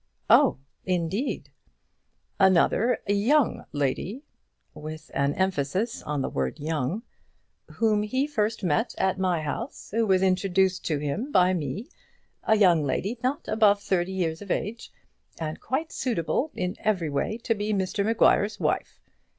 [0.31, 1.51] "Oh, indeed."
[2.39, 4.23] "Another young lady,"
[4.73, 7.03] with an emphasis on the word young,
[7.73, 11.87] "whom he first met at my house, who was introduced to him by me,
[12.41, 14.91] a young lady not above thirty years of age,
[15.39, 18.99] and quite suitable in every way to be Mr Maguire's wife.